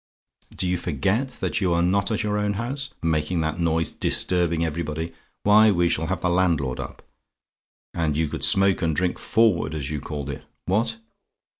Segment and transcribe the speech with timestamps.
[0.55, 2.89] Do you forget that you are not at your own house?
[3.03, 3.91] making that noise!
[3.91, 5.13] Disturbing everybody!
[5.43, 7.03] Why, we shall have the landlord up!
[7.93, 10.43] And you could smoke and drink 'forward,' as you called it.
[10.65, 10.97] What?